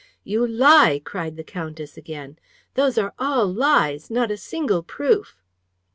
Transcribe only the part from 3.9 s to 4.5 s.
Not a